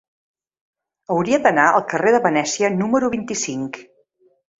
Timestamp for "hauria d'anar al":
1.15-1.85